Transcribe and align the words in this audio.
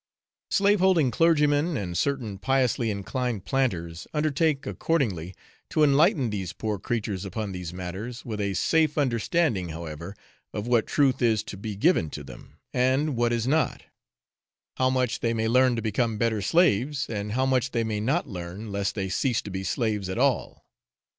Slave 0.49 0.79
holding 0.79 1.11
clergymen, 1.11 1.77
and 1.77 1.95
certain 1.95 2.39
piously 2.39 2.89
inclined 2.89 3.45
planters, 3.45 4.07
undertake, 4.15 4.65
accordingly, 4.65 5.35
to 5.69 5.83
enlighten 5.83 6.31
these 6.31 6.53
poor 6.53 6.79
creatures 6.79 7.23
upon 7.23 7.51
these 7.51 7.71
matters, 7.71 8.25
with 8.25 8.41
a 8.41 8.55
safe 8.55 8.97
understanding, 8.97 9.69
however, 9.69 10.15
of 10.55 10.65
what 10.65 10.87
truth 10.87 11.21
is 11.21 11.43
to 11.43 11.55
be 11.55 11.75
given 11.75 12.09
to 12.09 12.23
them, 12.23 12.57
and 12.73 13.15
what 13.15 13.31
is 13.31 13.45
not; 13.47 13.83
how 14.77 14.89
much 14.89 15.19
they 15.19 15.35
may 15.35 15.47
learn 15.47 15.75
to 15.75 15.83
become 15.83 16.17
better 16.17 16.41
slaves, 16.41 17.07
and 17.07 17.33
how 17.33 17.45
much 17.45 17.69
they 17.69 17.83
may 17.83 17.99
not 17.99 18.27
learn, 18.27 18.71
lest 18.71 18.95
they 18.95 19.07
cease 19.07 19.39
to 19.43 19.51
be 19.51 19.63
slaves 19.63 20.09
at 20.09 20.17
all. 20.17 20.65